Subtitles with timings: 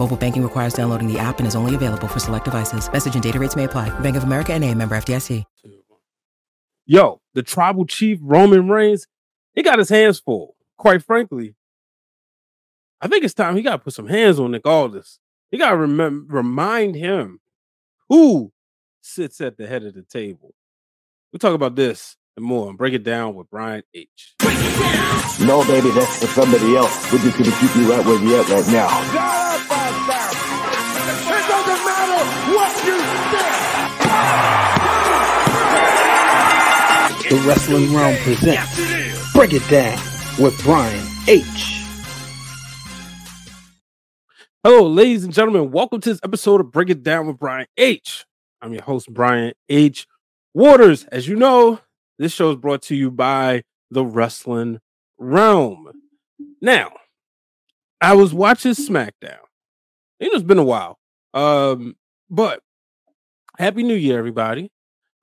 [0.00, 2.90] Mobile banking requires downloading the app and is only available for select devices.
[2.90, 3.90] Message and data rates may apply.
[4.00, 5.44] Bank of America and a member FDIC.
[6.86, 9.06] Yo, the tribal chief Roman Reigns,
[9.54, 10.56] he got his hands full.
[10.78, 11.54] Quite frankly,
[13.02, 15.18] I think it's time he got to put some hands on Nick Aldis.
[15.50, 17.40] He got to remem- remind him
[18.08, 18.52] who
[19.02, 20.54] sits at the head of the table.
[21.30, 24.34] We'll talk about this and more and break it down with Brian H.
[25.42, 27.12] No, baby, that's for somebody else.
[27.12, 29.49] We're just gonna keep you right where you're at right now.
[31.80, 32.96] It doesn't matter what you
[37.22, 37.30] think.
[37.30, 39.98] The Wrestling Wrealm presents Break It Down
[40.38, 41.86] with Brian H.
[44.62, 45.70] Hello, ladies and gentlemen.
[45.70, 48.26] Welcome to this episode of Break It Down with Brian H.
[48.60, 50.06] I'm your host, Brian H.
[50.52, 51.04] Waters.
[51.04, 51.80] As you know,
[52.18, 54.80] this show is brought to you by the Wrestling
[55.18, 55.92] Wrealm.
[56.60, 56.92] Now,
[58.02, 59.38] I was watching SmackDown.
[60.18, 60.99] You know, it's been a while.
[61.34, 61.94] Um,
[62.28, 62.60] but
[63.58, 64.70] Happy New Year, everybody.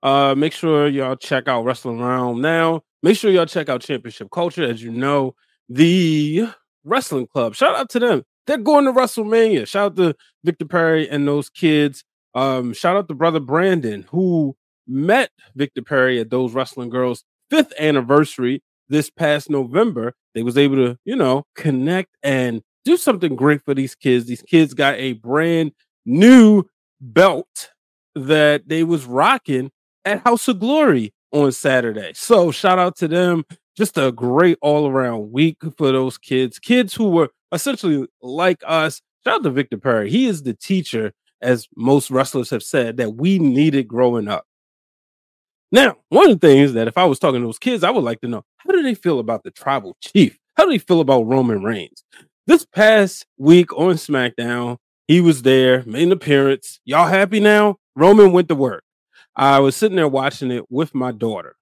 [0.02, 2.82] Uh, make sure y'all check out Wrestling Wrealm now.
[3.02, 4.64] Make sure y'all check out Championship Culture.
[4.64, 5.34] As you know,
[5.68, 6.48] the
[6.84, 7.54] wrestling club.
[7.54, 8.22] Shout out to them.
[8.46, 9.66] They're going to WrestleMania.
[9.66, 10.14] Shout out to
[10.44, 12.04] Victor Perry and those kids.
[12.34, 17.72] Um, shout out to brother Brandon who met Victor Perry at those wrestling girls' fifth
[17.78, 20.14] anniversary this past November.
[20.34, 24.26] They was able to, you know, connect and do something great for these kids.
[24.26, 25.72] These kids got a brand
[26.08, 26.64] new
[27.00, 27.70] belt
[28.14, 29.70] that they was rocking
[30.04, 32.12] at House of Glory on Saturday.
[32.14, 33.44] So shout out to them.
[33.76, 36.58] Just a great all around week for those kids.
[36.58, 39.00] Kids who were essentially like us.
[39.24, 40.10] Shout out to Victor Perry.
[40.10, 44.46] He is the teacher, as most wrestlers have said, that we needed growing up.
[45.70, 48.02] Now, one of the things that if I was talking to those kids, I would
[48.02, 50.38] like to know how do they feel about the tribal chief?
[50.54, 52.02] How do they feel about Roman Reigns?
[52.46, 56.80] This past week on SmackDown, he was there, made an appearance.
[56.84, 57.76] Y'all happy now?
[57.96, 58.84] Roman went to work.
[59.34, 61.56] I was sitting there watching it with my daughter.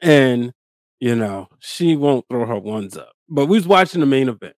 [0.00, 0.52] And,
[1.00, 3.12] you know, she won't throw her ones up.
[3.28, 4.54] But we was watching the main event.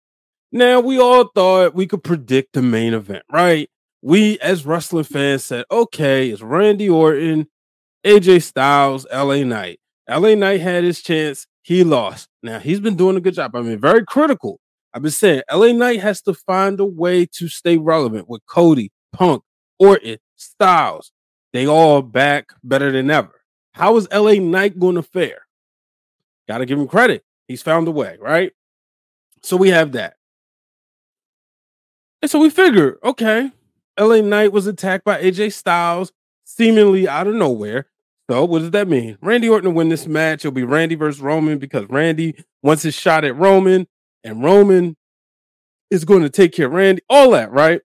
[0.53, 3.71] Now, we all thought we could predict the main event, right?
[4.03, 7.47] We, as wrestling fans, said, okay, it's Randy Orton,
[8.05, 9.81] AJ Styles, LA Knight.
[10.09, 11.47] LA Knight had his chance.
[11.63, 12.29] He lost.
[12.43, 13.57] Now, he's been doing a good job.
[13.57, 14.61] I mean, very critical.
[14.93, 18.91] I've been saying LA Knight has to find a way to stay relevant with Cody,
[19.13, 19.43] Punk,
[19.79, 21.13] Orton, Styles.
[21.53, 23.43] They all back better than ever.
[23.73, 25.47] How is LA Knight going to fare?
[26.49, 27.25] Got to give him credit.
[27.47, 28.53] He's found a way, right?
[29.43, 30.15] So we have that.
[32.23, 33.51] And so we figure, okay,
[33.99, 36.13] LA Knight was attacked by AJ Styles
[36.45, 37.87] seemingly out of nowhere.
[38.29, 39.19] So what does that mean?
[39.21, 40.45] Randy Orton to win this match.
[40.45, 43.89] It'll be Randy versus Roman because Randy wants his shot at Roman,
[44.25, 44.97] and Roman
[45.91, 47.03] is going to take care of Randy.
[47.09, 47.81] All that, right?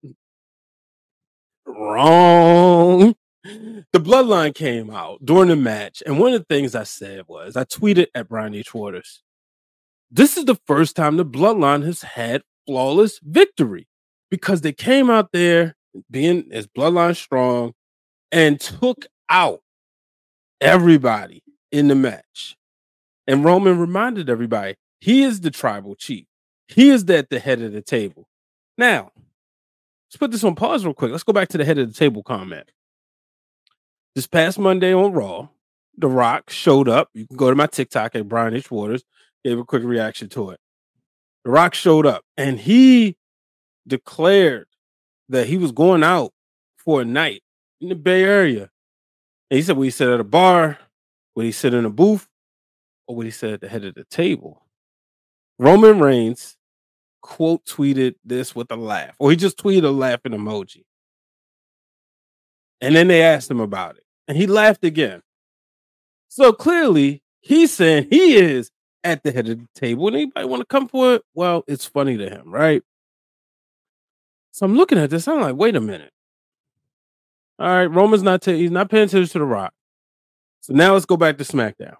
[1.66, 3.16] Wrong.
[3.44, 7.56] The bloodline came out during the match, and one of the things I said was
[7.56, 8.74] I tweeted at Brian H.
[8.74, 9.22] Waters.
[10.10, 13.88] This is the first time the bloodline has had flawless victory
[14.32, 15.76] because they came out there
[16.10, 17.74] being as bloodline strong
[18.32, 19.62] and took out
[20.60, 22.56] everybody in the match.
[23.28, 26.26] And Roman reminded everybody he is the tribal chief.
[26.68, 28.28] He is at the head of the table.
[28.78, 29.12] Now,
[30.08, 31.12] let's put this on pause real quick.
[31.12, 32.72] Let's go back to the head of the table comment.
[34.16, 35.50] This past Monday on Raw,
[35.98, 37.10] The Rock showed up.
[37.14, 38.72] You can go to my TikTok at Brian H.
[38.72, 39.04] Waters,
[39.44, 40.60] gave a quick reaction to it.
[41.44, 43.18] The Rock showed up and he
[43.88, 44.68] declared
[45.30, 46.32] that he was going out
[46.78, 47.44] for a night
[47.82, 48.70] in the Bay Area.
[49.50, 50.80] And he said, Would he sit at a bar?
[51.36, 52.28] Would he sit in a booth?
[53.08, 54.66] Or would he sit at the head of the table?
[55.60, 56.55] Roman Reigns
[57.26, 60.84] quote tweeted this with a laugh, or he just tweeted a laughing emoji.
[62.82, 65.22] And then they asked him about it, and he laughed again.
[66.30, 68.72] So clearly, He's saying he is
[69.04, 70.08] at the head of the table.
[70.08, 71.22] And anybody want to come for it?
[71.36, 72.82] Well, it's funny to him, right?
[74.50, 75.28] So I'm looking at this.
[75.28, 76.10] I'm like, wait a minute.
[77.60, 79.74] All right, Roman's not t- he's not paying attention to the Rock.
[80.62, 81.98] So now let's go back to SmackDown.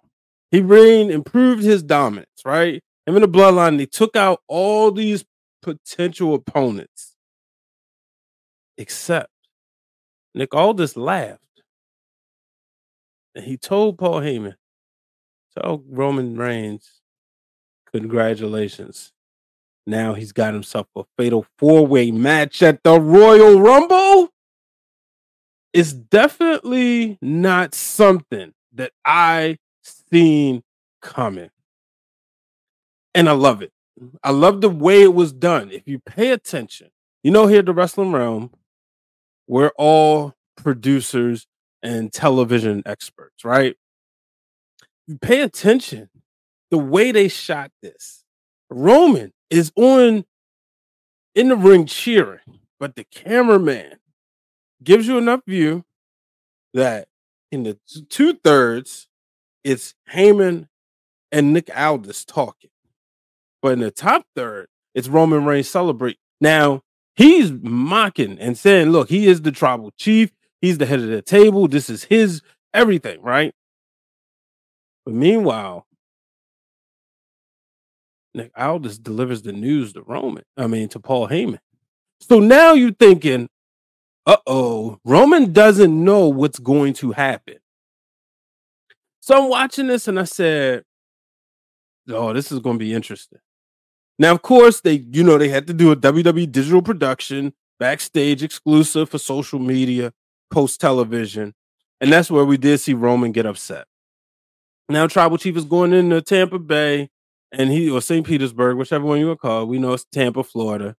[0.50, 2.84] He reigned, improved his dominance, right?
[3.06, 5.26] Him and the Bloodline, they took out all these
[5.62, 7.16] potential opponents,
[8.78, 9.32] except
[10.34, 11.42] Nick Aldis laughed
[13.36, 14.56] and he told Paul Heyman,
[15.54, 17.02] "Tell Roman Reigns,
[17.92, 19.12] congratulations.
[19.86, 24.34] Now he's got himself a fatal four-way match at the Royal Rumble."
[25.74, 30.64] It's definitely not something that I seen
[31.02, 31.52] coming.
[33.16, 33.72] And I love it.
[34.24, 35.72] I love the way it was done.
[35.72, 36.90] If you pay attention,
[37.24, 38.52] you know, here at the Wrestling Wrealm,
[39.48, 41.48] we're all producers
[41.82, 43.78] and television experts, right?
[45.08, 46.10] You pay attention
[46.72, 48.26] the way they shot this.
[48.70, 50.26] Roman is on
[51.36, 52.40] in the ring cheering,
[52.80, 54.00] but the cameraman
[54.84, 55.86] gives you enough view
[56.74, 57.08] that
[57.52, 57.78] in the
[58.10, 59.08] two thirds,
[59.64, 60.68] it's Heyman
[61.32, 62.72] and Nick Aldis talking.
[63.66, 66.20] But in the top third, it's Roman Reigns celebrate.
[66.40, 66.84] Now,
[67.16, 70.30] he's mocking and saying, look, he is the tribal chief.
[70.62, 71.68] He's the head of the table.
[71.68, 72.44] This is his
[72.76, 73.56] everything, right?
[75.04, 75.88] But meanwhile,
[78.36, 80.44] Nick Aldis delivers the news to Roman.
[80.56, 81.58] I mean, to Paul Heyman.
[82.20, 83.50] So now you're thinking,
[84.28, 87.56] uh oh, Roman doesn't know what's going to happen.
[89.22, 90.84] So I'm watching this and I said,
[92.12, 93.40] oh, this is going to be interesting.
[94.18, 98.44] Now, of course, they, you know, they had to do a WWE digital production, backstage
[98.44, 100.14] exclusive for social media,
[100.52, 101.54] post television.
[102.00, 103.88] And that's where we did see Roman get upset.
[104.88, 107.10] Now, Tribal Chief is going into Tampa Bay
[107.52, 108.26] and he, or St.
[108.26, 109.66] Petersburg, whichever one you would call.
[109.66, 110.96] We know it's Tampa, Florida.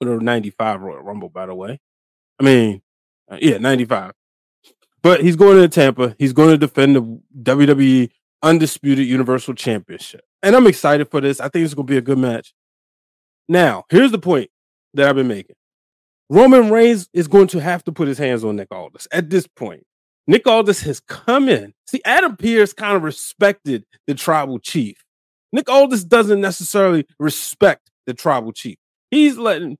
[0.00, 1.78] The 95 Royal Rumble, by the way.
[2.40, 2.82] I mean,
[3.30, 4.12] uh, yeah, 95.
[5.02, 6.16] But he's going to Tampa.
[6.18, 8.10] He's going to defend the WWE
[8.42, 10.22] Undisputed Universal Championship.
[10.42, 11.40] And I'm excited for this.
[11.40, 12.54] I think it's going to be a good match.
[13.48, 14.50] Now, here's the point
[14.94, 15.56] that I've been making
[16.28, 19.46] Roman Reigns is going to have to put his hands on Nick Aldis at this
[19.46, 19.84] point.
[20.26, 21.72] Nick Aldis has come in.
[21.86, 25.04] See, Adam Pearce kind of respected the tribal chief.
[25.52, 28.76] Nick Aldis doesn't necessarily respect the tribal chief.
[29.10, 29.78] He's letting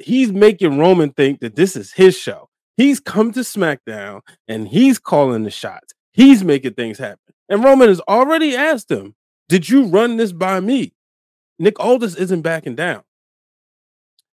[0.00, 2.48] he's making Roman think that this is his show.
[2.76, 5.94] He's come to SmackDown and he's calling the shots.
[6.12, 7.18] He's making things happen.
[7.48, 9.14] And Roman has already asked him,
[9.48, 10.92] Did you run this by me?
[11.58, 13.02] Nick Aldis isn't backing down.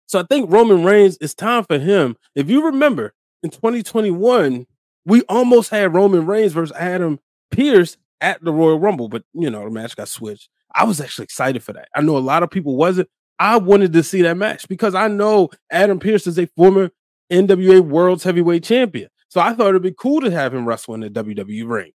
[0.06, 2.16] So I think Roman Reigns, it's time for him.
[2.34, 3.12] If you remember
[3.42, 4.66] in 2021,
[5.04, 7.18] we almost had Roman Reigns versus Adam
[7.50, 10.48] Pearce at the Royal Rumble, but you know, the match got switched.
[10.74, 11.88] I was actually excited for that.
[11.94, 13.08] I know a lot of people wasn't.
[13.38, 16.90] I wanted to see that match because I know Adam Pearce is a former
[17.32, 19.08] NWA World's Heavyweight Champion.
[19.28, 21.92] So I thought it'd be cool to have him wrestle in the WWE ring.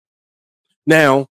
[0.86, 1.26] Now,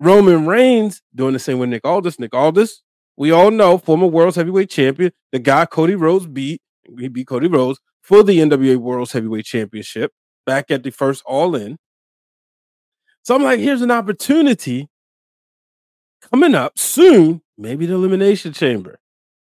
[0.00, 2.18] Roman Reigns doing the same with Nick Aldis.
[2.18, 2.82] Nick Aldis,
[3.16, 6.60] we all know, former World's Heavyweight Champion, the guy Cody Rhodes beat.
[6.98, 10.12] He beat Cody Rhodes for the NWA World's Heavyweight Championship
[10.44, 11.78] back at the first All In.
[13.22, 14.88] So I'm like, here's an opportunity
[16.32, 18.98] coming up soon, maybe the Elimination Chamber,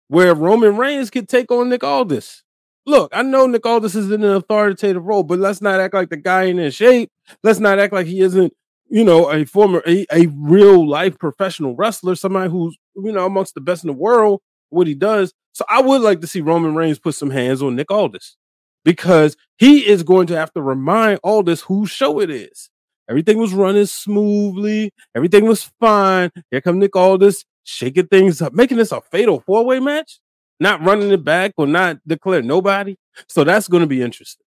[0.08, 2.44] where Roman Reigns could take on Nick Aldis.
[2.86, 6.10] Look, I know Nick Aldis is in an authoritative role, but let's not act like
[6.10, 7.12] the guy ain't in shape.
[7.44, 8.54] Let's not act like he isn't,
[8.90, 13.56] you know, a former, a, a real life professional wrestler, somebody who's, you know, amongst
[13.56, 15.34] the best in the world, what he does.
[15.54, 18.38] So I would like to see Roman Reigns put some hands on Nick Aldis
[18.84, 22.70] because he is going to have to remind Aldis whose show it is.
[23.10, 24.92] Everything was running smoothly.
[25.16, 26.32] Everything was fine.
[26.52, 30.20] Here come Nick Aldis shaking things up, making this a fatal four way match
[30.60, 32.96] not running it back or not declare nobody.
[33.28, 34.46] So that's going to be interesting.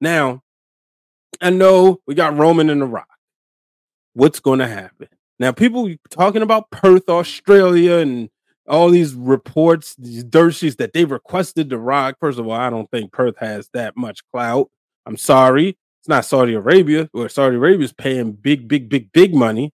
[0.00, 0.42] Now,
[1.40, 3.08] I know we got Roman and The Rock.
[4.18, 5.08] What's going to happen?
[5.38, 8.28] Now, people talking about Perth, Australia, and
[8.68, 12.16] all these reports, these dirt sheets that they requested to Rock.
[12.20, 14.70] First of all, I don't think Perth has that much clout.
[15.06, 15.78] I'm sorry.
[16.00, 19.72] It's not Saudi Arabia, where Saudi Arabia is paying big, big, big, big money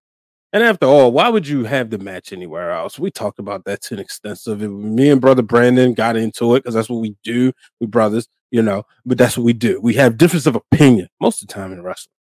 [0.55, 2.97] and after all, why would you have the match anywhere else?
[2.97, 4.61] We talked about that to an extensive.
[4.61, 7.51] Me and brother Brandon got into it because that's what we do.
[7.81, 9.81] We brothers, you know, but that's what we do.
[9.81, 12.14] We have difference of opinion most of the time in wrestling.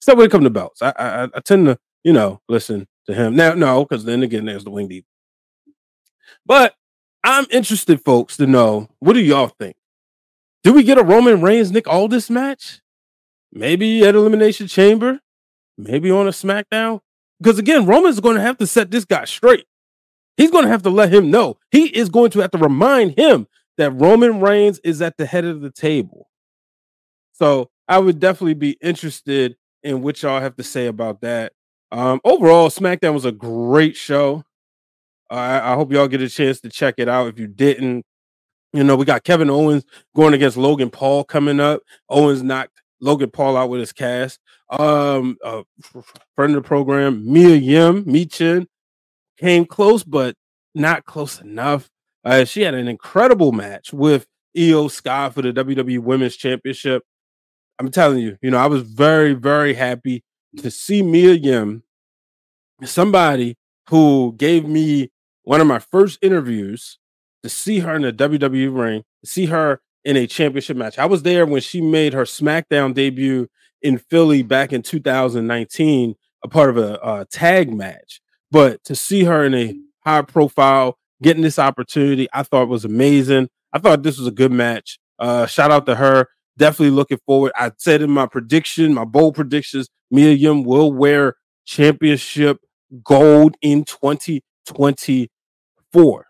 [0.00, 3.14] So when it comes to belts, I, I, I tend to, you know, listen to
[3.14, 3.36] him.
[3.36, 5.04] Now, no, because then again, there's the wing deep.
[6.46, 6.74] But
[7.24, 9.76] I'm interested, folks, to know what do y'all think?
[10.64, 12.80] Do we get a Roman Reigns Nick Aldis match?
[13.52, 15.20] Maybe at Elimination Chamber?
[15.76, 17.00] Maybe on a SmackDown?
[17.40, 19.66] Because again, Roman's going to have to set this guy straight.
[20.36, 21.58] He's going to have to let him know.
[21.70, 25.44] He is going to have to remind him that Roman Reigns is at the head
[25.44, 26.28] of the table.
[27.32, 31.52] So I would definitely be interested in what y'all have to say about that.
[31.90, 34.44] Um, overall, SmackDown was a great show.
[35.30, 37.28] I, I hope y'all get a chance to check it out.
[37.28, 38.04] If you didn't,
[38.72, 41.80] you know, we got Kevin Owens going against Logan Paul coming up.
[42.08, 44.40] Owens knocked Logan Paul out with his cast.
[44.70, 45.62] Um, uh,
[46.34, 48.66] friend of the program, Mia Yim, Michin,
[49.38, 50.34] came close, but
[50.74, 51.88] not close enough.
[52.24, 57.02] Uh, she had an incredible match with Iyo Sky for the WWE Women's Championship.
[57.78, 60.24] I'm telling you, you know, I was very, very happy
[60.58, 61.82] to see Mia Yim,
[62.84, 63.56] somebody
[63.88, 65.10] who gave me
[65.42, 66.98] one of my first interviews
[67.42, 70.98] to see her in the WWE ring, to see her in a championship match.
[70.98, 73.48] I was there when she made her SmackDown debut
[73.82, 78.20] in Philly back in 2019, a part of a, a tag match.
[78.50, 83.48] But to see her in a high profile, getting this opportunity, I thought was amazing.
[83.72, 84.98] I thought this was a good match.
[85.18, 86.28] Uh, shout out to her.
[86.58, 87.52] Definitely looking forward.
[87.54, 92.58] I said in my prediction, my bold predictions, Mia Yim will wear championship
[93.04, 96.24] gold in 2024.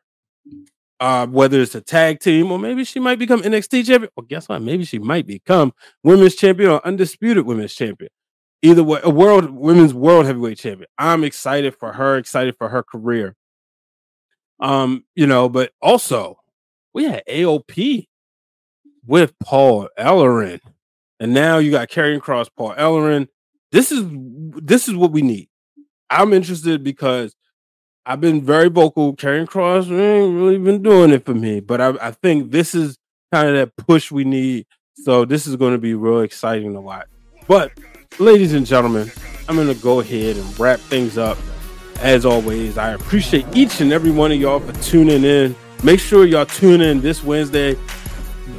[1.00, 4.10] Uh, whether it's a tag team or maybe she might become NXT champion.
[4.16, 4.60] Well, guess what?
[4.60, 8.10] Maybe she might become women's champion or undisputed women's champion.
[8.62, 10.88] Either way, a world women's world heavyweight champion.
[10.98, 13.36] I'm excited for her, excited for her career.
[14.60, 16.40] Um, you know, but also
[16.92, 18.07] we had AOP
[19.08, 20.60] with Paul Ellering,
[21.18, 23.26] and now you got Karrion Kross Paul Ellering.
[23.72, 25.48] This is this is what we need.
[26.10, 27.34] I'm interested because
[28.06, 29.16] I've been very vocal.
[29.16, 32.98] Karrion Kross ain't really been doing it for me, but I, I think this is
[33.32, 34.66] kind of that push we need.
[34.94, 37.06] So this is going to be real exciting to watch.
[37.46, 37.72] But
[38.18, 39.10] ladies and gentlemen,
[39.48, 41.38] I'm going to go ahead and wrap things up.
[42.00, 45.56] As always, I appreciate each and every one of y'all for tuning in.
[45.82, 47.76] Make sure y'all tune in this Wednesday.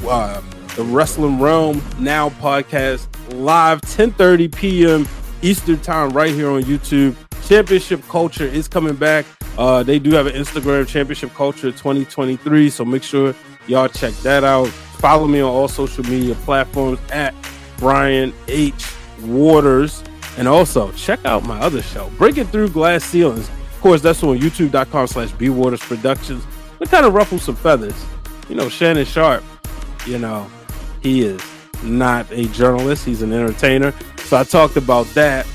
[0.05, 0.41] Uh,
[0.75, 5.07] the Wrestling Wrealm Now podcast live 10:30 p.m.
[5.41, 7.15] Eastern time right here on YouTube.
[7.47, 9.25] Championship Culture is coming back.
[9.57, 13.35] Uh, they do have an Instagram Championship Culture 2023, so make sure
[13.67, 14.67] y'all check that out.
[14.67, 17.33] Follow me on all social media platforms at
[17.77, 18.93] Brian H.
[19.23, 20.03] Waters.
[20.37, 23.49] And also check out my other show, Breaking Through Glass Ceilings.
[23.49, 26.45] Of course, that's on youtube.com slash B Waters Productions.
[26.79, 28.05] We kind of ruffle some feathers.
[28.47, 29.43] You know, Shannon Sharpe,
[30.09, 30.49] you know,
[31.01, 31.39] he is
[31.83, 33.93] not a journalist, he's an entertainer.
[34.25, 35.45] So I talked about that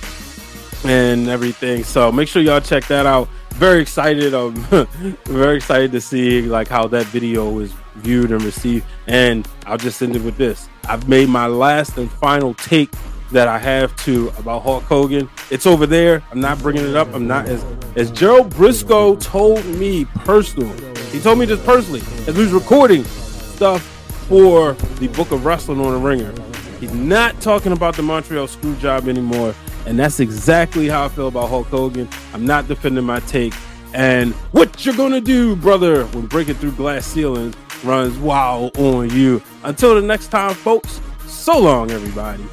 [0.84, 1.84] and everything.
[1.84, 3.28] So make sure y'all check that out.
[3.50, 4.34] Very excited.
[4.34, 4.54] Um,
[5.24, 8.86] very excited to see like how that video is viewed and received.
[9.06, 10.68] And I'll just end it with this.
[10.88, 12.90] I've made my last and final take
[13.32, 15.28] that I have to about Hulk Hogan.
[15.50, 16.22] It's over there.
[16.30, 17.12] I'm not bringing it up.
[17.14, 17.64] I'm not as
[17.96, 20.76] as Gerald Brisco told me personally.
[21.10, 23.93] He told me this personally as we was recording stuff
[24.28, 26.32] for the Book of Wrestling on the Ringer.
[26.80, 29.54] He's not talking about the Montreal screw job anymore.
[29.86, 32.08] And that's exactly how I feel about Hulk Hogan.
[32.32, 33.54] I'm not defending my take.
[33.92, 37.54] And what you're gonna do, brother, when breaking through glass ceilings
[37.84, 39.42] runs wild on you.
[39.62, 42.44] Until the next time, folks, so long, everybody.